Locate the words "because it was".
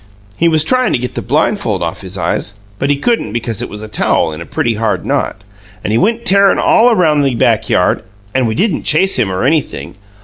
3.33-3.83